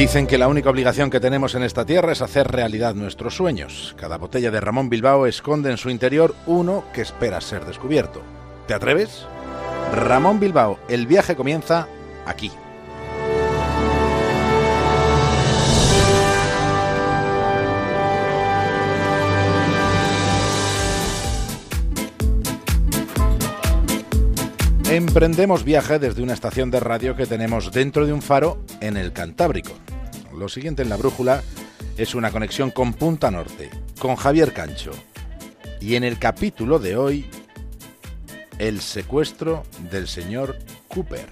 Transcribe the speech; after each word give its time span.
Dicen 0.00 0.26
que 0.26 0.38
la 0.38 0.48
única 0.48 0.70
obligación 0.70 1.10
que 1.10 1.20
tenemos 1.20 1.54
en 1.54 1.62
esta 1.62 1.84
tierra 1.84 2.12
es 2.12 2.22
hacer 2.22 2.50
realidad 2.50 2.94
nuestros 2.94 3.36
sueños. 3.36 3.94
Cada 3.98 4.16
botella 4.16 4.50
de 4.50 4.58
Ramón 4.58 4.88
Bilbao 4.88 5.26
esconde 5.26 5.70
en 5.70 5.76
su 5.76 5.90
interior 5.90 6.34
uno 6.46 6.84
que 6.94 7.02
espera 7.02 7.38
ser 7.42 7.66
descubierto. 7.66 8.22
¿Te 8.66 8.72
atreves? 8.72 9.26
Ramón 9.94 10.40
Bilbao, 10.40 10.78
el 10.88 11.06
viaje 11.06 11.36
comienza 11.36 11.86
aquí. 12.24 12.50
Emprendemos 24.90 25.62
viaje 25.62 26.00
desde 26.00 26.20
una 26.20 26.32
estación 26.32 26.72
de 26.72 26.80
radio 26.80 27.14
que 27.14 27.24
tenemos 27.24 27.70
dentro 27.70 28.06
de 28.06 28.12
un 28.12 28.20
faro 28.20 28.64
en 28.80 28.96
el 28.96 29.12
Cantábrico. 29.12 29.70
Lo 30.36 30.48
siguiente 30.48 30.82
en 30.82 30.88
la 30.88 30.96
brújula 30.96 31.44
es 31.96 32.16
una 32.16 32.32
conexión 32.32 32.72
con 32.72 32.92
Punta 32.94 33.30
Norte, 33.30 33.70
con 34.00 34.16
Javier 34.16 34.52
Cancho. 34.52 34.90
Y 35.80 35.94
en 35.94 36.02
el 36.02 36.18
capítulo 36.18 36.80
de 36.80 36.96
hoy, 36.96 37.26
el 38.58 38.80
secuestro 38.80 39.62
del 39.92 40.08
señor 40.08 40.58
Cooper. 40.88 41.28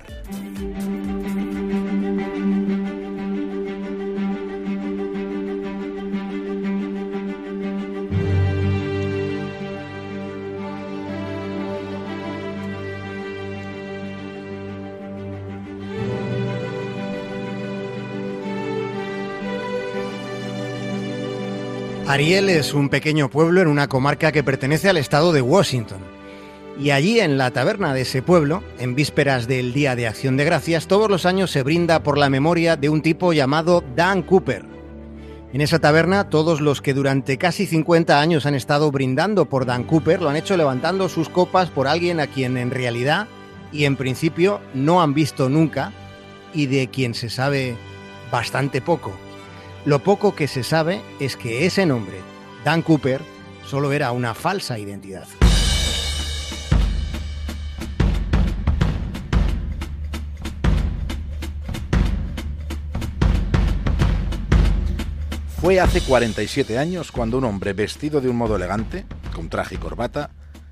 Ariel 22.09 22.49
es 22.49 22.73
un 22.73 22.89
pequeño 22.89 23.29
pueblo 23.29 23.61
en 23.61 23.69
una 23.69 23.87
comarca 23.87 24.33
que 24.33 24.43
pertenece 24.43 24.89
al 24.89 24.97
estado 24.97 25.31
de 25.31 25.43
Washington. 25.43 25.99
Y 26.81 26.89
allí, 26.89 27.21
en 27.21 27.37
la 27.37 27.51
taberna 27.51 27.93
de 27.93 28.01
ese 28.01 28.23
pueblo, 28.23 28.63
en 28.79 28.95
vísperas 28.95 29.47
del 29.47 29.75
Día 29.75 29.95
de 29.95 30.07
Acción 30.07 30.39
de 30.39 30.47
Gracias, 30.47 30.87
todos 30.87 31.11
los 31.11 31.27
años 31.27 31.51
se 31.51 31.63
brinda 31.63 32.03
por 32.03 32.17
la 32.17 32.31
memoria 32.31 32.77
de 32.77 32.89
un 32.89 33.03
tipo 33.03 33.35
llamado 33.35 33.85
Dan 33.95 34.23
Cooper. 34.23 34.65
En 35.53 35.61
esa 35.61 35.81
taberna, 35.81 36.31
todos 36.31 36.63
los 36.63 36.81
que 36.81 36.95
durante 36.95 37.37
casi 37.37 37.67
50 37.67 38.19
años 38.19 38.47
han 38.47 38.55
estado 38.55 38.91
brindando 38.91 39.45
por 39.45 39.67
Dan 39.67 39.85
Cooper 39.85 40.23
lo 40.23 40.31
han 40.31 40.37
hecho 40.37 40.57
levantando 40.57 41.11
sus 41.11 41.29
copas 41.29 41.69
por 41.69 41.87
alguien 41.87 42.21
a 42.21 42.27
quien 42.27 42.57
en 42.57 42.71
realidad 42.71 43.27
y 43.71 43.85
en 43.85 43.97
principio 43.97 44.63
no 44.73 45.03
han 45.03 45.13
visto 45.13 45.51
nunca 45.51 45.93
y 46.55 46.69
de 46.69 46.89
quien 46.89 47.13
se 47.13 47.29
sabe 47.29 47.77
bastante 48.33 48.81
poco. 48.81 49.13
Lo 49.89 50.01
poco 50.01 50.35
que 50.35 50.49
se 50.49 50.65
sabe 50.65 51.01
es 51.19 51.35
que 51.35 51.65
ese 51.65 51.87
nombre, 51.87 52.19
Dan 52.63 52.83
Cooper, 52.83 53.23
solo 53.65 53.91
era 53.91 54.13
una 54.13 54.35
falsa 54.35 54.79
identidad. 54.79 55.27
Fue 65.59 65.81
hace 65.81 66.03
47 66.03 66.77
años 66.77 67.11
cuando 67.11 67.39
un 67.39 67.45
hombre 67.45 67.73
vestido 67.73 68.21
de 68.21 68.29
un 68.29 68.37
modo 68.37 68.57
elegante, 68.57 69.07
con 69.35 69.49
traje 69.49 69.77
y 69.77 69.79
corbata, 69.79 70.29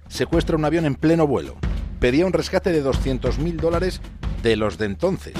secuestra 0.08 0.56
un 0.56 0.66
avión 0.66 0.84
en 0.84 0.94
pleno 0.94 1.26
vuelo. 1.26 1.56
Pedía 2.00 2.26
un 2.26 2.34
rescate 2.34 2.70
de 2.70 2.84
200.000 2.84 3.56
dólares 3.56 4.02
de 4.42 4.56
los 4.56 4.76
de 4.76 4.84
entonces 4.84 5.32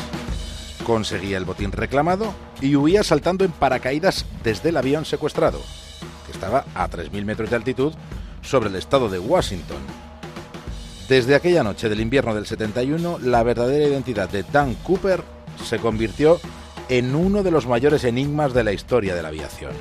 conseguía 0.86 1.36
el 1.36 1.44
botín 1.44 1.72
reclamado 1.72 2.32
y 2.60 2.76
huía 2.76 3.02
saltando 3.02 3.44
en 3.44 3.52
paracaídas 3.52 4.24
desde 4.42 4.70
el 4.70 4.76
avión 4.76 5.04
secuestrado, 5.04 5.60
que 6.26 6.32
estaba 6.32 6.64
a 6.74 6.88
3.000 6.88 7.24
metros 7.24 7.50
de 7.50 7.56
altitud 7.56 7.92
sobre 8.42 8.68
el 8.68 8.76
estado 8.76 9.08
de 9.08 9.18
Washington. 9.18 9.78
Desde 11.08 11.34
aquella 11.34 11.62
noche 11.62 11.88
del 11.88 12.00
invierno 12.00 12.34
del 12.34 12.46
71, 12.46 13.18
la 13.20 13.42
verdadera 13.42 13.86
identidad 13.86 14.28
de 14.28 14.42
Dan 14.42 14.74
Cooper 14.82 15.22
se 15.64 15.78
convirtió 15.78 16.40
en 16.88 17.14
uno 17.14 17.42
de 17.42 17.50
los 17.50 17.66
mayores 17.66 18.04
enigmas 18.04 18.54
de 18.54 18.64
la 18.64 18.72
historia 18.72 19.14
de 19.14 19.22
la 19.22 19.28
aviación. 19.28 19.72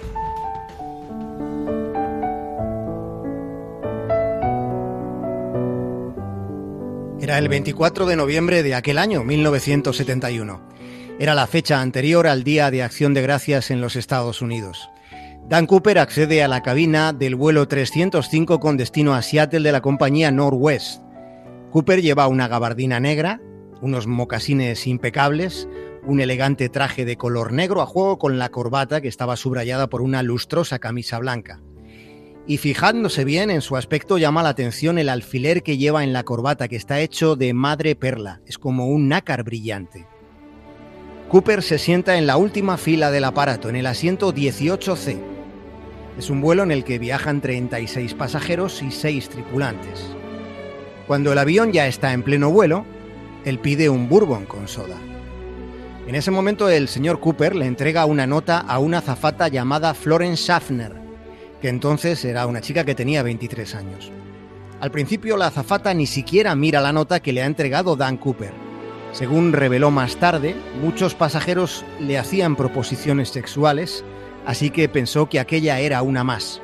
Era 7.25 7.39
el 7.39 7.49
24 7.49 8.05
de 8.05 8.15
noviembre 8.15 8.61
de 8.61 8.75
aquel 8.75 8.99
año, 8.99 9.23
1971. 9.23 10.61
Era 11.17 11.33
la 11.33 11.47
fecha 11.47 11.81
anterior 11.81 12.27
al 12.27 12.43
Día 12.43 12.69
de 12.69 12.83
Acción 12.83 13.15
de 13.15 13.23
Gracias 13.23 13.71
en 13.71 13.81
los 13.81 13.95
Estados 13.95 14.43
Unidos. 14.43 14.91
Dan 15.49 15.65
Cooper 15.65 15.97
accede 15.97 16.43
a 16.43 16.47
la 16.47 16.61
cabina 16.61 17.13
del 17.13 17.33
vuelo 17.33 17.67
305 17.67 18.59
con 18.59 18.77
destino 18.77 19.15
a 19.15 19.23
Seattle 19.23 19.61
de 19.61 19.71
la 19.71 19.81
compañía 19.81 20.29
Northwest. 20.29 21.01
Cooper 21.71 22.03
lleva 22.03 22.27
una 22.27 22.47
gabardina 22.47 22.99
negra, 22.99 23.41
unos 23.81 24.05
mocasines 24.05 24.85
impecables, 24.85 25.67
un 26.03 26.19
elegante 26.19 26.69
traje 26.69 27.05
de 27.05 27.17
color 27.17 27.53
negro 27.53 27.81
a 27.81 27.87
juego 27.87 28.19
con 28.19 28.37
la 28.37 28.49
corbata 28.49 29.01
que 29.01 29.07
estaba 29.07 29.35
subrayada 29.35 29.89
por 29.89 30.03
una 30.03 30.21
lustrosa 30.21 30.77
camisa 30.77 31.17
blanca. 31.17 31.59
Y 32.47 32.57
fijándose 32.57 33.25
bien 33.25 33.49
en 33.49 33.61
su 33.61 33.75
aspecto 33.75 34.19
llama 34.19 34.43
la 34.43 34.49
atención 34.49 34.99
el 34.99 35.09
alfiler 35.09 35.63
que 35.63 35.77
lleva 35.77 36.03
en 36.03 36.13
la 36.13 36.23
corbata 36.23 36.67
que 36.67 36.75
está 36.75 36.99
hecho 36.99 37.35
de 37.35 37.53
madre 37.53 37.95
perla, 37.95 38.41
es 38.45 38.59
como 38.59 38.87
un 38.87 39.07
nácar 39.07 39.43
brillante. 39.43 40.05
Cooper 41.27 41.63
se 41.63 41.79
sienta 41.79 42.17
en 42.17 42.27
la 42.27 42.37
última 42.37 42.77
fila 42.77 43.09
del 43.09 43.23
aparato, 43.23 43.67
en 43.67 43.75
el 43.75 43.87
asiento 43.87 44.31
18C. 44.31 45.17
Es 46.19 46.29
un 46.29 46.39
vuelo 46.39 46.61
en 46.61 46.71
el 46.71 46.83
que 46.83 46.99
viajan 46.99 47.41
36 47.41 48.13
pasajeros 48.13 48.83
y 48.83 48.91
6 48.91 49.29
tripulantes. 49.29 50.05
Cuando 51.07 51.33
el 51.33 51.39
avión 51.39 51.71
ya 51.71 51.87
está 51.87 52.13
en 52.13 52.21
pleno 52.21 52.51
vuelo, 52.51 52.85
él 53.43 53.57
pide 53.57 53.89
un 53.89 54.07
bourbon 54.07 54.45
con 54.45 54.67
soda. 54.67 54.97
En 56.07 56.13
ese 56.13 56.29
momento 56.29 56.69
el 56.69 56.87
señor 56.87 57.19
Cooper 57.19 57.55
le 57.55 57.65
entrega 57.65 58.05
una 58.05 58.27
nota 58.27 58.59
a 58.59 58.77
una 58.77 59.01
zafata 59.01 59.47
llamada 59.47 59.95
Florence 59.95 60.43
Schaffner, 60.43 61.04
que 61.61 61.69
entonces 61.69 62.23
era 62.25 62.45
una 62.47 62.61
chica 62.61 62.83
que 62.83 62.95
tenía 62.95 63.23
23 63.23 63.75
años. 63.75 64.11
Al 64.79 64.91
principio 64.91 65.37
la 65.37 65.47
azafata 65.47 65.93
ni 65.93 66.05
siquiera 66.05 66.55
mira 66.55 66.81
la 66.81 66.93
nota 66.93 67.21
que 67.21 67.33
le 67.33 67.41
ha 67.41 67.45
entregado 67.45 67.95
Dan 67.95 68.17
Cooper 68.17 68.65
según 69.15 69.53
reveló 69.53 69.91
más 69.91 70.17
tarde, 70.17 70.57
muchos 70.81 71.15
pasajeros 71.15 71.85
le 72.01 72.17
hacían 72.17 72.57
proposiciones 72.57 73.29
sexuales, 73.29 74.03
así 74.45 74.71
que 74.71 74.89
pensó 74.89 75.29
que 75.29 75.39
aquella 75.39 75.79
era 75.79 76.01
una 76.01 76.25
más. 76.25 76.61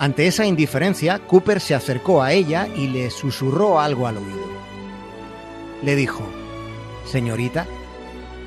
Ante 0.00 0.26
esa 0.26 0.44
indiferencia, 0.46 1.20
Cooper 1.20 1.60
se 1.60 1.76
acercó 1.76 2.24
a 2.24 2.32
ella 2.32 2.66
y 2.74 2.88
le 2.88 3.08
susurró 3.10 3.78
algo 3.78 4.08
al 4.08 4.16
oído. 4.16 4.50
Le 5.84 5.94
dijo, 5.94 6.24
Señorita, 7.04 7.68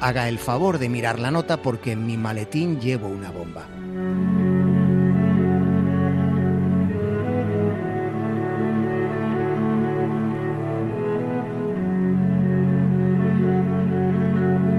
haga 0.02 0.28
el 0.28 0.38
favor 0.38 0.78
de 0.78 0.90
mirar 0.90 1.18
la 1.18 1.32
nota 1.32 1.62
porque 1.62 1.94
en 1.94 2.06
mi 2.06 2.18
maletín 2.18 2.82
llevo 2.82 3.08
una 3.08 3.32
bomba. 3.32 3.70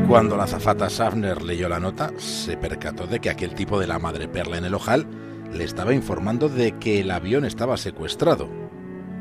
Cuando 0.08 0.36
la 0.36 0.44
azafata 0.44 0.90
Schaffner 0.90 1.42
leyó 1.42 1.68
la 1.68 1.80
nota, 1.80 2.12
se 2.18 2.58
percató 2.58 3.06
de 3.06 3.20
que 3.20 3.30
aquel 3.30 3.54
tipo 3.54 3.80
de 3.80 3.86
la 3.86 3.98
madre 3.98 4.28
perla 4.28 4.58
en 4.58 4.66
el 4.66 4.74
ojal 4.74 5.06
le 5.50 5.64
estaba 5.64 5.94
informando 5.94 6.50
de 6.50 6.72
que 6.78 7.00
el 7.00 7.10
avión 7.10 7.46
estaba 7.46 7.78
secuestrado. 7.78 8.48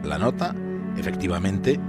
La 0.03 0.17
nota, 0.17 0.53
efectivamente, 0.97 1.79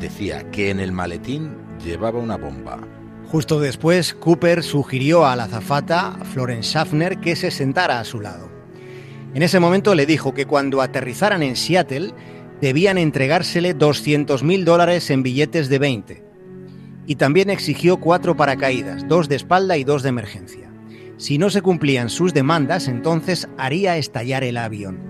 decía 0.00 0.50
que 0.50 0.70
en 0.70 0.80
el 0.80 0.90
maletín 0.90 1.56
llevaba 1.82 2.18
una 2.18 2.36
bomba. 2.36 2.80
Justo 3.28 3.60
después, 3.60 4.14
Cooper 4.14 4.64
sugirió 4.64 5.26
a 5.26 5.36
la 5.36 5.44
azafata, 5.44 6.18
Florence 6.34 6.70
Schaffner, 6.70 7.18
que 7.18 7.36
se 7.36 7.52
sentara 7.52 8.00
a 8.00 8.04
su 8.04 8.20
lado. 8.20 8.50
En 9.32 9.44
ese 9.44 9.60
momento 9.60 9.94
le 9.94 10.06
dijo 10.06 10.34
que 10.34 10.46
cuando 10.46 10.82
aterrizaran 10.82 11.44
en 11.44 11.54
Seattle, 11.54 12.12
debían 12.60 12.98
entregársele 12.98 13.76
200.000 13.76 14.64
dólares 14.64 15.08
en 15.10 15.22
billetes 15.22 15.68
de 15.68 15.78
20 15.78 16.29
y 17.10 17.16
también 17.16 17.50
exigió 17.50 17.96
cuatro 17.96 18.36
paracaídas, 18.36 19.08
dos 19.08 19.28
de 19.28 19.34
espalda 19.34 19.76
y 19.76 19.82
dos 19.82 20.04
de 20.04 20.10
emergencia. 20.10 20.70
Si 21.16 21.38
no 21.38 21.50
se 21.50 21.60
cumplían 21.60 22.08
sus 22.08 22.32
demandas, 22.32 22.86
entonces 22.86 23.48
haría 23.58 23.96
estallar 23.96 24.44
el 24.44 24.56
avión. 24.56 25.00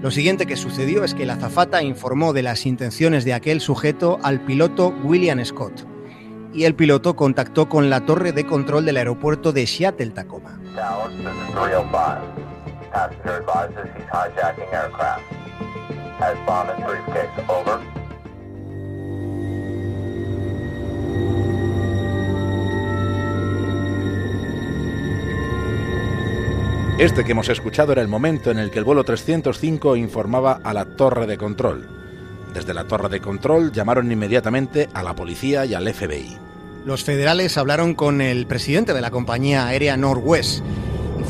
Lo 0.00 0.10
siguiente 0.10 0.46
que 0.46 0.56
sucedió 0.56 1.04
es 1.04 1.12
que 1.12 1.26
la 1.26 1.34
azafata 1.34 1.82
informó 1.82 2.32
de 2.32 2.42
las 2.42 2.64
intenciones 2.64 3.26
de 3.26 3.34
aquel 3.34 3.60
sujeto 3.60 4.18
al 4.22 4.46
piloto 4.46 4.94
William 5.04 5.44
Scott, 5.44 5.86
y 6.54 6.64
el 6.64 6.74
piloto 6.74 7.16
contactó 7.16 7.68
con 7.68 7.90
la 7.90 8.06
torre 8.06 8.32
de 8.32 8.46
control 8.46 8.86
del 8.86 8.96
aeropuerto 8.96 9.52
de 9.52 9.66
Seattle 9.66 10.12
Tacoma. 10.12 10.58
Este 26.98 27.24
que 27.24 27.32
hemos 27.32 27.50
escuchado 27.50 27.92
era 27.92 28.00
el 28.00 28.08
momento 28.08 28.50
en 28.50 28.58
el 28.58 28.70
que 28.70 28.78
el 28.78 28.84
vuelo 28.86 29.04
305 29.04 29.96
informaba 29.96 30.60
a 30.64 30.72
la 30.72 30.86
torre 30.86 31.26
de 31.26 31.36
control. 31.36 31.86
Desde 32.54 32.72
la 32.72 32.84
torre 32.84 33.10
de 33.10 33.20
control 33.20 33.70
llamaron 33.70 34.10
inmediatamente 34.10 34.88
a 34.94 35.02
la 35.02 35.14
policía 35.14 35.66
y 35.66 35.74
al 35.74 35.92
FBI. 35.92 36.38
Los 36.86 37.04
federales 37.04 37.58
hablaron 37.58 37.92
con 37.92 38.22
el 38.22 38.46
presidente 38.46 38.94
de 38.94 39.02
la 39.02 39.10
compañía 39.10 39.66
aérea 39.66 39.98
Northwest. 39.98 40.64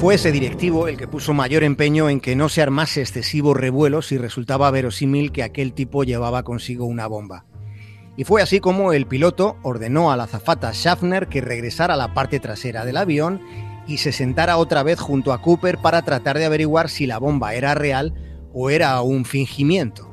Fue 0.00 0.14
ese 0.14 0.30
directivo 0.30 0.86
el 0.86 0.96
que 0.96 1.08
puso 1.08 1.34
mayor 1.34 1.64
empeño 1.64 2.08
en 2.08 2.20
que 2.20 2.36
no 2.36 2.48
se 2.48 2.62
armase 2.62 3.00
excesivo 3.00 3.52
revuelo 3.52 4.02
si 4.02 4.18
resultaba 4.18 4.70
verosímil 4.70 5.32
que 5.32 5.42
aquel 5.42 5.72
tipo 5.72 6.04
llevaba 6.04 6.44
consigo 6.44 6.84
una 6.84 7.08
bomba. 7.08 7.44
Y 8.16 8.22
fue 8.22 8.40
así 8.40 8.60
como 8.60 8.92
el 8.92 9.06
piloto 9.06 9.56
ordenó 9.64 10.12
a 10.12 10.16
la 10.16 10.24
azafata 10.24 10.72
Schaffner 10.72 11.26
que 11.26 11.40
regresara 11.40 11.94
a 11.94 11.98
la 11.98 12.14
parte 12.14 12.38
trasera 12.38 12.84
del 12.84 12.98
avión 12.98 13.40
y 13.86 13.98
se 13.98 14.12
sentara 14.12 14.56
otra 14.56 14.82
vez 14.82 15.00
junto 15.00 15.32
a 15.32 15.40
Cooper 15.40 15.78
para 15.78 16.02
tratar 16.02 16.38
de 16.38 16.44
averiguar 16.44 16.88
si 16.88 17.06
la 17.06 17.18
bomba 17.18 17.54
era 17.54 17.74
real 17.74 18.14
o 18.52 18.70
era 18.70 19.00
un 19.02 19.24
fingimiento. 19.24 20.10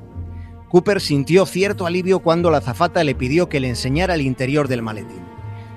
Cooper 0.69 1.01
sintió 1.01 1.45
cierto 1.45 1.85
alivio 1.85 2.19
cuando 2.19 2.49
la 2.49 2.57
azafata 2.57 3.03
le 3.03 3.15
pidió 3.15 3.47
que 3.47 3.59
le 3.59 3.69
enseñara 3.69 4.15
el 4.15 4.21
interior 4.21 4.67
del 4.67 4.81
maletín. 4.81 5.21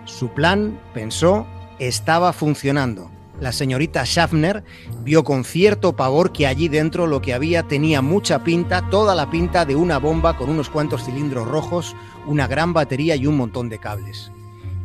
Su 0.04 0.30
plan, 0.30 0.80
pensó, 0.94 1.46
estaba 1.78 2.32
funcionando. 2.32 3.10
La 3.38 3.52
señorita 3.52 4.04
Schaffner 4.06 4.64
vio 5.02 5.22
con 5.22 5.44
cierto 5.44 5.94
pavor 5.94 6.32
que 6.32 6.46
allí 6.46 6.68
dentro 6.68 7.06
lo 7.06 7.20
que 7.20 7.34
había 7.34 7.64
tenía 7.64 8.00
mucha 8.00 8.42
pinta, 8.42 8.88
toda 8.88 9.14
la 9.14 9.28
pinta 9.30 9.66
de 9.66 9.76
una 9.76 9.98
bomba 9.98 10.38
con 10.38 10.48
unos 10.48 10.70
cuantos 10.70 11.04
cilindros 11.04 11.46
rojos, 11.46 11.94
una 12.26 12.46
gran 12.46 12.72
batería 12.72 13.14
y 13.16 13.26
un 13.26 13.36
montón 13.36 13.68
de 13.68 13.78
cables. 13.78 14.32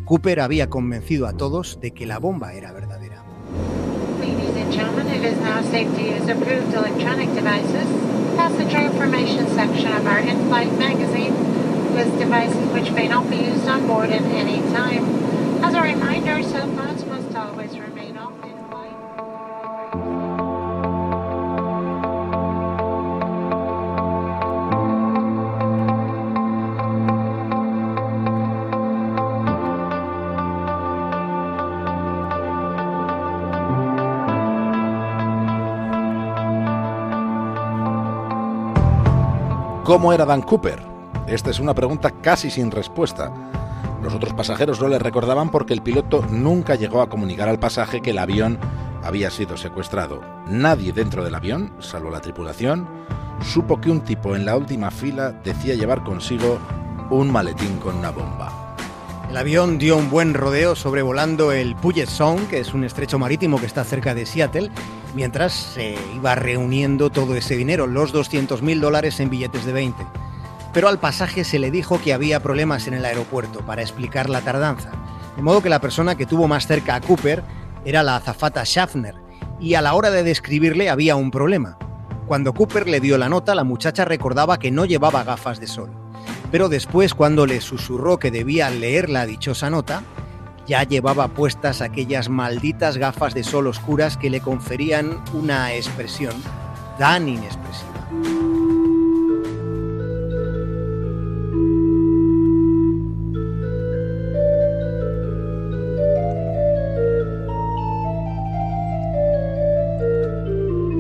Cooper 0.04 0.42
había 0.42 0.70
convencido 0.70 1.28
a 1.28 1.34
todos 1.34 1.80
de 1.80 1.92
que 1.92 2.06
la 2.06 2.20
bomba 2.20 2.54
era 2.54 2.74
verdadera. 2.74 2.91
Gentlemen, 4.72 5.08
it 5.08 5.26
is 5.26 5.38
now 5.40 5.62
safe 5.62 5.94
to 5.96 6.02
use 6.02 6.30
approved 6.30 6.74
electronic 6.74 7.28
devices. 7.34 7.90
Passenger 8.38 8.78
information 8.78 9.46
section 9.50 9.92
of 9.92 10.08
our 10.08 10.20
in-flight 10.20 10.72
magazine 10.80 11.94
lists 11.94 12.18
devices 12.18 12.70
which 12.72 12.90
may 12.92 13.10
not 13.10 13.30
be 13.30 13.36
used 13.36 13.68
on 13.68 13.86
board 13.86 14.12
at 14.12 14.22
any 14.22 14.62
time. 14.72 15.04
As 15.62 15.74
a 15.74 15.82
reminder, 15.82 16.42
cell 16.42 16.68
phones 16.70 17.04
¿Cómo 39.92 40.14
era 40.14 40.24
Dan 40.24 40.42
Cooper? 40.44 40.82
Esta 41.28 41.50
es 41.50 41.60
una 41.60 41.74
pregunta 41.74 42.12
casi 42.12 42.50
sin 42.50 42.72
respuesta. 42.72 43.30
Los 44.02 44.14
otros 44.14 44.34
pasajeros 44.34 44.80
no 44.80 44.88
le 44.88 44.98
recordaban 44.98 45.50
porque 45.50 45.74
el 45.74 45.82
piloto 45.82 46.26
nunca 46.30 46.76
llegó 46.76 47.02
a 47.02 47.10
comunicar 47.10 47.50
al 47.50 47.60
pasaje 47.60 48.02
que 48.02 48.12
el 48.12 48.20
avión 48.20 48.58
había 49.04 49.30
sido 49.30 49.58
secuestrado. 49.58 50.22
Nadie 50.48 50.94
dentro 50.94 51.26
del 51.26 51.36
avión, 51.36 51.74
salvo 51.80 52.10
la 52.10 52.22
tripulación, 52.22 52.88
supo 53.44 53.82
que 53.82 53.92
un 53.92 54.00
tipo 54.00 54.34
en 54.34 54.46
la 54.46 54.56
última 54.56 54.92
fila 54.92 55.34
decía 55.44 55.76
llevar 55.76 56.06
consigo 56.06 56.58
un 57.10 57.30
maletín 57.30 57.76
con 57.80 57.98
una 57.98 58.12
bomba. 58.12 58.78
El 59.30 59.36
avión 59.36 59.78
dio 59.78 59.98
un 59.98 60.10
buen 60.10 60.34
rodeo 60.34 60.74
sobrevolando 60.74 61.52
el 61.52 61.76
Puget 61.76 62.08
Sound, 62.08 62.48
que 62.48 62.62
es 62.62 62.74
un 62.74 62.86
estrecho 62.86 63.20
marítimo 63.20 63.60
que 63.60 63.66
está 63.66 63.84
cerca 63.84 64.16
de 64.16 64.26
Seattle, 64.26 64.72
mientras 65.14 65.54
se 65.54 65.96
iba 66.16 66.36
reuniendo 66.36 67.10
todo 67.10 67.36
ese 67.36 67.56
dinero, 67.56 67.88
los 67.88 68.14
200.000 68.14 68.80
dólares 68.80 69.20
en 69.20 69.30
billetes 69.30 69.66
de 69.66 69.74
20. 69.74 70.06
Pero 70.74 70.88
al 70.88 71.00
pasaje 71.00 71.44
se 71.44 71.60
le 71.60 71.72
dijo 71.72 72.02
que 72.02 72.14
había 72.14 72.42
problemas 72.42 72.88
en 72.88 72.94
el 72.94 73.06
aeropuerto 73.06 73.60
para 73.66 73.82
explicar 73.82 74.30
la 74.30 74.42
tardanza, 74.42 74.92
de 75.36 75.42
modo 75.42 75.62
que 75.62 75.70
la 75.70 75.82
persona 75.82 76.16
que 76.16 76.26
tuvo 76.26 76.48
más 76.48 76.68
cerca 76.68 76.96
a 76.96 77.02
Cooper 77.02 77.44
era 77.86 78.04
la 78.04 78.16
azafata 78.16 78.64
Schaffner, 78.64 79.16
y 79.60 79.76
a 79.76 79.82
la 79.82 79.94
hora 79.94 80.12
de 80.12 80.24
describirle 80.24 80.90
había 80.90 81.16
un 81.16 81.32
problema. 81.32 81.78
Cuando 82.28 82.54
Cooper 82.54 82.88
le 82.88 83.00
dio 83.00 83.18
la 83.18 83.30
nota, 83.30 83.56
la 83.56 83.64
muchacha 83.64 84.06
recordaba 84.06 84.58
que 84.58 84.72
no 84.72 84.86
llevaba 84.86 85.24
gafas 85.24 85.60
de 85.60 85.68
sol. 85.68 85.92
Pero 86.52 86.70
después, 86.70 87.14
cuando 87.14 87.46
le 87.46 87.62
susurró 87.62 88.20
que 88.20 88.32
debía 88.32 88.70
leer 88.70 89.10
la 89.10 89.26
dichosa 89.26 89.70
nota, 89.70 90.04
ya 90.68 90.84
llevaba 90.84 91.30
puestas 91.30 91.82
aquellas 91.82 92.30
malditas 92.30 92.98
gafas 92.98 93.34
de 93.34 93.44
sol 93.44 93.68
oscuras 93.68 94.18
que 94.18 94.30
le 94.30 94.42
conferían 94.42 95.24
una 95.34 95.74
expresión 95.74 96.34
tan 96.98 97.28
inexpresiva. 97.28 97.92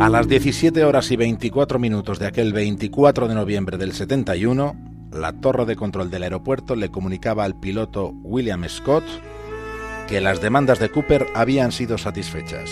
A 0.01 0.09
las 0.09 0.27
17 0.27 0.83
horas 0.83 1.11
y 1.11 1.15
24 1.15 1.77
minutos 1.77 2.17
de 2.17 2.25
aquel 2.25 2.53
24 2.53 3.27
de 3.27 3.35
noviembre 3.35 3.77
del 3.77 3.93
71, 3.93 4.75
la 5.11 5.33
torre 5.33 5.65
de 5.65 5.75
control 5.75 6.09
del 6.09 6.23
aeropuerto 6.23 6.75
le 6.75 6.89
comunicaba 6.89 7.43
al 7.43 7.59
piloto 7.59 8.11
William 8.23 8.67
Scott 8.67 9.03
que 10.11 10.19
las 10.19 10.41
demandas 10.41 10.77
de 10.79 10.89
Cooper 10.89 11.25
habían 11.33 11.71
sido 11.71 11.97
satisfechas. 11.97 12.69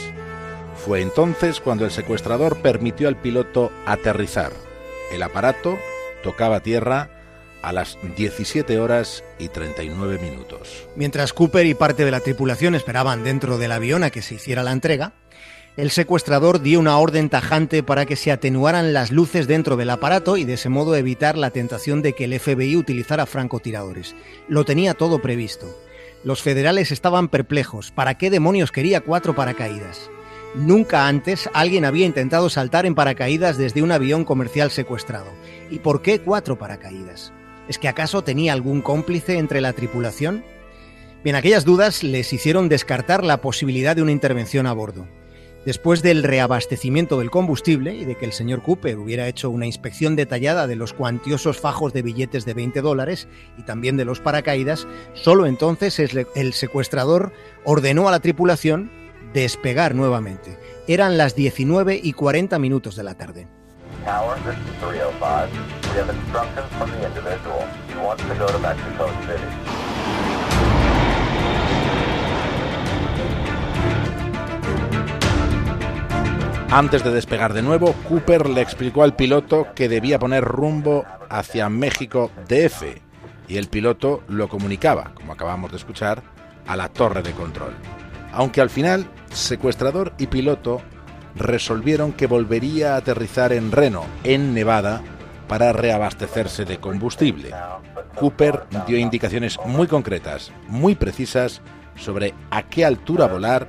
Fue 0.75 1.01
entonces 1.01 1.61
cuando 1.61 1.85
el 1.85 1.91
secuestrador 1.91 2.57
permitió 2.57 3.07
al 3.07 3.15
piloto 3.15 3.71
aterrizar. 3.85 4.51
El 5.09 5.23
aparato 5.23 5.77
tocaba 6.21 6.59
tierra 6.59 7.09
a 7.61 7.71
las 7.71 7.97
17 8.17 8.77
horas 8.77 9.23
y 9.39 9.47
39 9.47 10.19
minutos. 10.19 10.89
Mientras 10.97 11.31
Cooper 11.31 11.65
y 11.65 11.75
parte 11.75 12.03
de 12.03 12.11
la 12.11 12.19
tripulación 12.19 12.75
esperaban 12.75 13.23
dentro 13.23 13.57
del 13.57 13.71
avión 13.71 14.03
a 14.03 14.09
que 14.09 14.21
se 14.21 14.35
hiciera 14.35 14.61
la 14.61 14.73
entrega, 14.73 15.13
el 15.77 15.91
secuestrador 15.91 16.59
dio 16.61 16.77
una 16.77 16.97
orden 16.97 17.29
tajante 17.29 17.83
para 17.83 18.05
que 18.05 18.17
se 18.17 18.33
atenuaran 18.33 18.91
las 18.91 19.11
luces 19.11 19.47
dentro 19.47 19.77
del 19.77 19.91
aparato 19.91 20.35
y 20.35 20.43
de 20.43 20.55
ese 20.55 20.67
modo 20.67 20.93
evitar 20.97 21.37
la 21.37 21.51
tentación 21.51 22.01
de 22.01 22.11
que 22.11 22.25
el 22.25 22.37
FBI 22.37 22.75
utilizara 22.75 23.25
francotiradores. 23.25 24.13
Lo 24.49 24.65
tenía 24.65 24.93
todo 24.93 25.21
previsto. 25.21 25.73
Los 26.23 26.41
federales 26.41 26.91
estaban 26.91 27.29
perplejos. 27.29 27.91
¿Para 27.91 28.17
qué 28.17 28.29
demonios 28.29 28.71
quería 28.71 29.01
cuatro 29.01 29.35
paracaídas? 29.35 30.09
Nunca 30.53 31.07
antes 31.07 31.49
alguien 31.53 31.85
había 31.85 32.05
intentado 32.05 32.49
saltar 32.49 32.85
en 32.85 32.95
paracaídas 32.95 33.57
desde 33.57 33.81
un 33.81 33.91
avión 33.91 34.25
comercial 34.25 34.69
secuestrado. 34.69 35.31
¿Y 35.69 35.79
por 35.79 36.01
qué 36.01 36.19
cuatro 36.19 36.57
paracaídas? 36.57 37.31
¿Es 37.69 37.77
que 37.77 37.87
acaso 37.87 38.23
tenía 38.23 38.51
algún 38.51 38.81
cómplice 38.81 39.37
entre 39.37 39.61
la 39.61 39.73
tripulación? 39.73 40.43
Bien, 41.23 41.35
aquellas 41.35 41.65
dudas 41.65 42.03
les 42.03 42.33
hicieron 42.33 42.67
descartar 42.67 43.23
la 43.23 43.41
posibilidad 43.41 43.95
de 43.95 44.01
una 44.01 44.11
intervención 44.11 44.67
a 44.67 44.73
bordo. 44.73 45.07
Después 45.65 46.01
del 46.01 46.23
reabastecimiento 46.23 47.19
del 47.19 47.29
combustible 47.29 47.93
y 47.93 48.05
de 48.05 48.15
que 48.15 48.25
el 48.25 48.31
señor 48.31 48.61
Cooper 48.61 48.97
hubiera 48.97 49.27
hecho 49.27 49.49
una 49.49 49.65
inspección 49.65 50.15
detallada 50.15 50.67
de 50.67 50.75
los 50.75 50.93
cuantiosos 50.93 51.59
fajos 51.59 51.91
de 51.93 52.01
billetes 52.01 52.45
de 52.45 52.53
20 52.53 52.81
dólares 52.81 53.27
y 53.57 53.63
también 53.63 53.97
de 53.97 54.05
los 54.05 54.19
paracaídas, 54.19 54.87
solo 55.13 55.45
entonces 55.45 55.99
el 55.99 56.53
secuestrador 56.53 57.33
ordenó 57.65 58.07
a 58.07 58.11
la 58.11 58.21
tripulación 58.21 58.89
despegar 59.33 59.95
nuevamente. 59.95 60.57
Eran 60.87 61.17
las 61.17 61.35
19 61.35 61.99
y 62.01 62.13
40 62.13 62.57
minutos 62.57 62.95
de 62.95 63.03
la 63.03 63.15
tarde. 63.15 63.47
Antes 76.71 77.03
de 77.03 77.09
despegar 77.09 77.53
de 77.53 77.63
nuevo, 77.63 77.93
Cooper 78.07 78.47
le 78.47 78.61
explicó 78.61 79.01
al 79.01 79.15
piloto 79.15 79.69
que 79.73 79.89
debía 79.89 80.19
poner 80.19 80.43
rumbo 80.43 81.03
hacia 81.27 81.67
México 81.67 82.29
DF 82.47 82.83
y 83.47 83.57
el 83.57 83.69
piloto 83.69 84.21
lo 84.27 84.47
comunicaba, 84.47 85.11
como 85.15 85.33
acabamos 85.33 85.71
de 85.71 85.77
escuchar, 85.77 86.21
a 86.67 86.75
la 86.75 86.89
torre 86.89 87.23
de 87.23 87.31
control. 87.31 87.73
Aunque 88.31 88.61
al 88.61 88.69
final, 88.69 89.07
secuestrador 89.31 90.13
y 90.19 90.27
piloto 90.27 90.79
resolvieron 91.35 92.13
que 92.13 92.27
volvería 92.27 92.93
a 92.93 92.97
aterrizar 92.97 93.51
en 93.51 93.71
Reno, 93.71 94.05
en 94.23 94.53
Nevada, 94.53 95.01
para 95.47 95.73
reabastecerse 95.73 96.65
de 96.65 96.77
combustible. 96.77 97.49
Cooper 98.13 98.65
dio 98.85 98.99
indicaciones 98.99 99.57
muy 99.65 99.87
concretas, 99.87 100.51
muy 100.67 100.93
precisas, 100.93 101.63
sobre 101.99 102.33
a 102.49 102.63
qué 102.63 102.85
altura 102.85 103.27
volar 103.27 103.67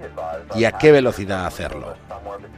y 0.55 0.65
a 0.65 0.73
qué 0.73 0.93
velocidad 0.93 1.47
hacerlo. 1.47 1.95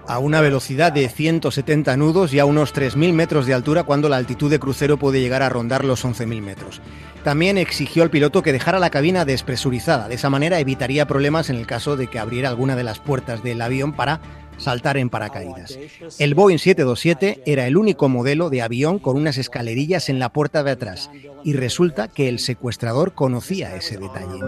A 0.07 0.19
una 0.19 0.41
velocidad 0.41 0.93
de 0.93 1.09
170 1.09 1.97
nudos 1.97 2.35
y 2.35 2.39
a 2.39 2.45
unos 2.45 2.75
3.000 2.75 3.13
metros 3.13 3.47
de 3.47 3.55
altura 3.55 3.85
cuando 3.85 4.09
la 4.09 4.17
altitud 4.17 4.51
de 4.51 4.59
crucero 4.59 4.97
puede 4.97 5.21
llegar 5.21 5.43
a 5.43 5.49
rondar 5.49 5.85
los 5.85 6.05
11.000 6.05 6.43
metros. 6.43 6.81
También 7.25 7.57
exigió 7.57 8.03
al 8.03 8.11
piloto 8.11 8.43
que 8.43 8.53
dejara 8.53 8.81
la 8.81 8.91
cabina 8.91 9.25
despresurizada, 9.25 10.09
de 10.09 10.17
esa 10.17 10.29
manera 10.29 10.59
evitaría 10.59 11.07
problemas 11.07 11.51
en 11.51 11.57
el 11.57 11.69
caso 11.69 11.97
de 11.97 12.09
que 12.09 12.19
abriera 12.19 12.49
alguna 12.49 12.75
de 12.75 12.83
las 12.83 12.99
puertas 12.99 13.45
del 13.45 13.63
avión 13.63 13.93
para 13.93 14.21
saltar 14.59 14.97
en 14.97 15.11
paracaídas. 15.11 15.79
El 16.19 16.35
Boeing 16.35 16.59
727 16.59 17.43
era 17.47 17.67
el 17.67 17.77
único 17.77 18.09
modelo 18.09 18.51
de 18.51 18.63
avión 18.63 18.99
con 18.99 19.17
unas 19.17 19.39
escalerillas 19.39 20.09
en 20.09 20.19
la 20.19 20.33
puerta 20.33 20.63
de 20.63 20.73
atrás 20.73 21.11
y 21.45 21.55
resulta 21.55 22.09
que 22.09 22.29
el 22.29 22.39
secuestrador 22.39 23.15
conocía 23.15 23.75
ese 23.75 23.99
detalle. 23.99 24.41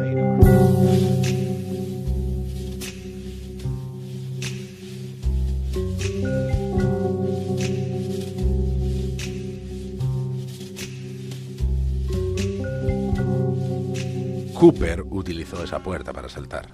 Cooper 14.55 15.03
utilizó 15.03 15.63
esa 15.63 15.83
puerta 15.83 16.13
para 16.13 16.29
saltar. 16.31 16.73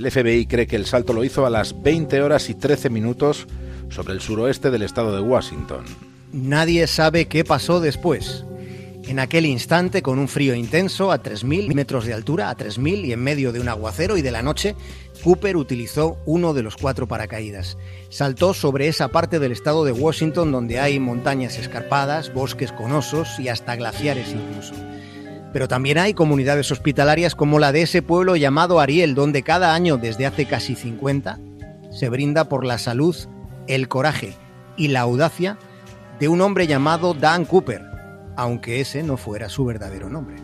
El 0.00 0.10
FBI 0.10 0.46
cree 0.46 0.66
que 0.66 0.76
el 0.76 0.86
salto 0.86 1.12
lo 1.12 1.24
hizo 1.24 1.44
a 1.44 1.50
las 1.50 1.82
20 1.82 2.22
horas 2.22 2.48
y 2.48 2.54
13 2.54 2.88
minutos 2.88 3.46
sobre 3.90 4.14
el 4.14 4.22
suroeste 4.22 4.70
del 4.70 4.80
estado 4.80 5.14
de 5.14 5.20
Washington. 5.20 5.84
Nadie 6.32 6.86
sabe 6.86 7.26
qué 7.26 7.44
pasó 7.44 7.80
después. 7.80 8.46
En 9.04 9.18
aquel 9.18 9.44
instante, 9.44 10.00
con 10.00 10.18
un 10.18 10.28
frío 10.28 10.54
intenso, 10.54 11.12
a 11.12 11.22
3.000 11.22 11.74
metros 11.74 12.06
de 12.06 12.14
altura, 12.14 12.48
a 12.48 12.56
3.000 12.56 13.04
y 13.04 13.12
en 13.12 13.22
medio 13.22 13.52
de 13.52 13.60
un 13.60 13.68
aguacero 13.68 14.16
y 14.16 14.22
de 14.22 14.30
la 14.30 14.40
noche, 14.40 14.74
Cooper 15.22 15.58
utilizó 15.58 16.16
uno 16.24 16.54
de 16.54 16.62
los 16.62 16.78
cuatro 16.78 17.06
paracaídas. 17.06 17.76
Saltó 18.08 18.54
sobre 18.54 18.88
esa 18.88 19.08
parte 19.08 19.38
del 19.38 19.52
estado 19.52 19.84
de 19.84 19.92
Washington 19.92 20.50
donde 20.50 20.80
hay 20.80 20.98
montañas 20.98 21.58
escarpadas, 21.58 22.32
bosques 22.32 22.72
con 22.72 22.92
osos 22.92 23.38
y 23.38 23.48
hasta 23.48 23.76
glaciares 23.76 24.32
incluso. 24.32 24.72
Pero 25.52 25.68
también 25.68 25.98
hay 25.98 26.14
comunidades 26.14 26.70
hospitalarias 26.70 27.34
como 27.34 27.58
la 27.58 27.72
de 27.72 27.82
ese 27.82 28.02
pueblo 28.02 28.36
llamado 28.36 28.80
Ariel, 28.80 29.14
donde 29.14 29.42
cada 29.42 29.74
año 29.74 29.96
desde 29.96 30.26
hace 30.26 30.46
casi 30.46 30.76
50 30.76 31.38
se 31.90 32.08
brinda 32.08 32.48
por 32.48 32.64
la 32.64 32.78
salud, 32.78 33.16
el 33.66 33.88
coraje 33.88 34.34
y 34.76 34.88
la 34.88 35.00
audacia 35.00 35.58
de 36.20 36.28
un 36.28 36.40
hombre 36.40 36.66
llamado 36.66 37.14
Dan 37.14 37.44
Cooper, 37.44 37.82
aunque 38.36 38.80
ese 38.80 39.02
no 39.02 39.16
fuera 39.16 39.48
su 39.48 39.64
verdadero 39.64 40.08
nombre. 40.08 40.36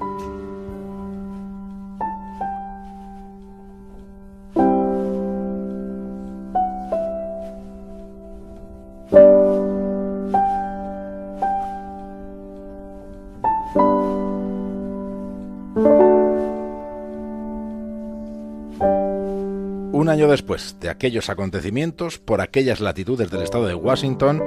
Un 20.07 20.11
año 20.11 20.29
después 20.29 20.77
de 20.79 20.89
aquellos 20.89 21.31
acontecimientos, 21.31 22.21
por 22.21 22.41
aquellas 22.41 22.79
latitudes 22.79 23.29
del 23.29 23.43
estado 23.43 23.67
de 23.67 23.75
Washington, 23.75 24.41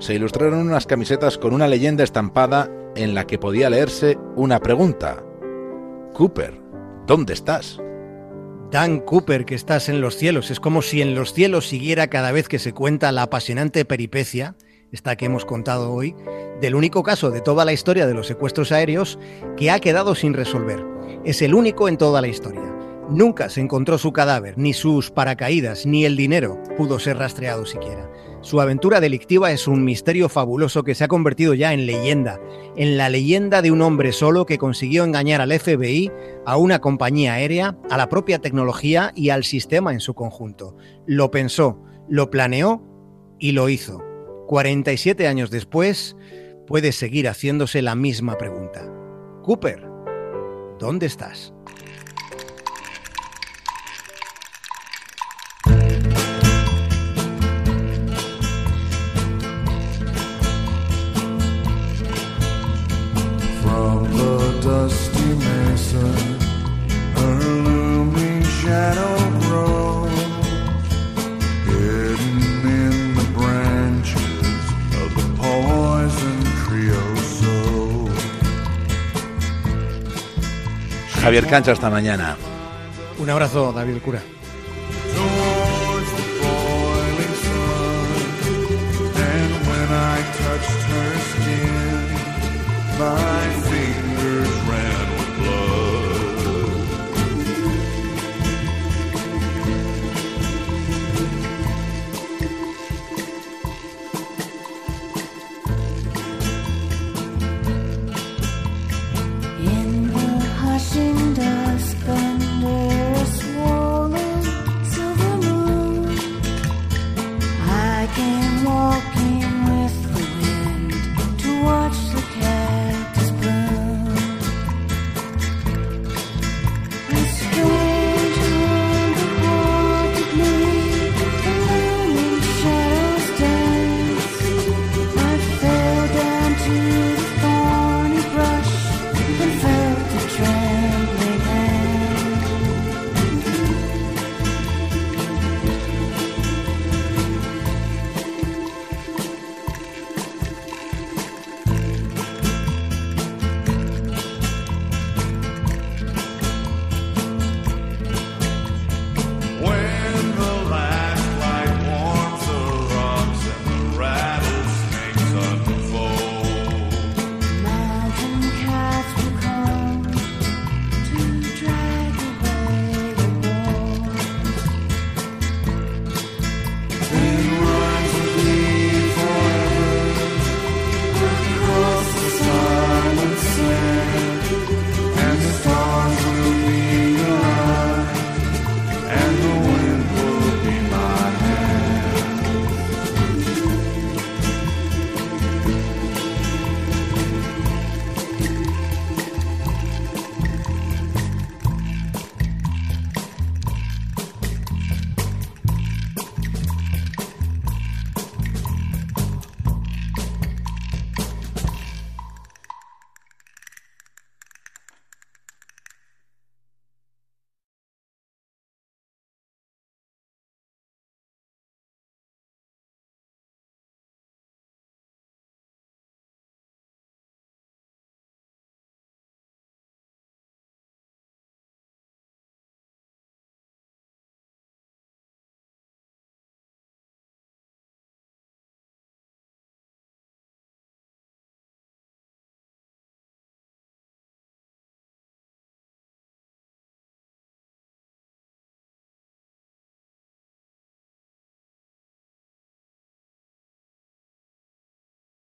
se 0.00 0.12
ilustraron 0.12 0.68
unas 0.68 0.84
camisetas 0.84 1.38
con 1.38 1.54
una 1.54 1.66
leyenda 1.66 2.04
estampada 2.04 2.70
en 2.94 3.14
la 3.14 3.26
que 3.26 3.38
podía 3.38 3.70
leerse 3.70 4.18
una 4.36 4.60
pregunta. 4.60 5.24
Cooper, 6.12 6.60
¿dónde 7.06 7.32
estás? 7.32 7.80
Dan 8.70 9.00
Cooper, 9.00 9.46
que 9.46 9.54
estás 9.54 9.88
en 9.88 10.02
los 10.02 10.14
cielos. 10.14 10.50
Es 10.50 10.60
como 10.60 10.82
si 10.82 11.00
en 11.00 11.14
los 11.14 11.32
cielos 11.32 11.70
siguiera 11.70 12.08
cada 12.08 12.30
vez 12.30 12.46
que 12.46 12.58
se 12.58 12.74
cuenta 12.74 13.12
la 13.12 13.22
apasionante 13.22 13.86
peripecia, 13.86 14.56
esta 14.90 15.16
que 15.16 15.24
hemos 15.24 15.46
contado 15.46 15.90
hoy, 15.90 16.14
del 16.60 16.74
único 16.74 17.02
caso 17.02 17.30
de 17.30 17.40
toda 17.40 17.64
la 17.64 17.72
historia 17.72 18.06
de 18.06 18.12
los 18.12 18.26
secuestros 18.26 18.72
aéreos 18.72 19.18
que 19.56 19.70
ha 19.70 19.80
quedado 19.80 20.14
sin 20.14 20.34
resolver. 20.34 20.84
Es 21.24 21.40
el 21.40 21.54
único 21.54 21.88
en 21.88 21.96
toda 21.96 22.20
la 22.20 22.28
historia. 22.28 22.81
Nunca 23.10 23.48
se 23.48 23.60
encontró 23.60 23.98
su 23.98 24.12
cadáver, 24.12 24.56
ni 24.56 24.72
sus 24.72 25.10
paracaídas, 25.10 25.86
ni 25.86 26.04
el 26.04 26.16
dinero 26.16 26.62
pudo 26.76 26.98
ser 26.98 27.18
rastreado 27.18 27.66
siquiera. 27.66 28.08
Su 28.42 28.60
aventura 28.60 29.00
delictiva 29.00 29.52
es 29.52 29.68
un 29.68 29.84
misterio 29.84 30.28
fabuloso 30.28 30.82
que 30.82 30.94
se 30.94 31.04
ha 31.04 31.08
convertido 31.08 31.54
ya 31.54 31.72
en 31.72 31.86
leyenda, 31.86 32.40
en 32.76 32.96
la 32.96 33.08
leyenda 33.08 33.62
de 33.62 33.70
un 33.70 33.82
hombre 33.82 34.12
solo 34.12 34.46
que 34.46 34.58
consiguió 34.58 35.04
engañar 35.04 35.40
al 35.40 35.52
FBI, 35.52 36.10
a 36.44 36.56
una 36.56 36.80
compañía 36.80 37.34
aérea, 37.34 37.76
a 37.90 37.96
la 37.96 38.08
propia 38.08 38.40
tecnología 38.40 39.12
y 39.14 39.30
al 39.30 39.44
sistema 39.44 39.92
en 39.92 40.00
su 40.00 40.14
conjunto. 40.14 40.76
Lo 41.06 41.30
pensó, 41.30 41.82
lo 42.08 42.30
planeó 42.30 42.82
y 43.38 43.52
lo 43.52 43.68
hizo. 43.68 44.02
47 44.48 45.28
años 45.28 45.50
después, 45.50 46.16
puede 46.66 46.92
seguir 46.92 47.28
haciéndose 47.28 47.82
la 47.82 47.94
misma 47.94 48.38
pregunta. 48.38 48.90
Cooper, 49.42 49.86
¿dónde 50.78 51.06
estás? 51.06 51.52
Javier 81.22 81.46
Cancha, 81.46 81.72
hasta 81.72 81.88
mañana. 81.88 82.36
Un 83.18 83.30
abrazo, 83.30 83.72
David 83.72 83.98
Cura. 84.02 84.20
my 93.02 93.61